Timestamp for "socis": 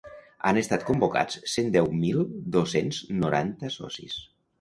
3.77-4.17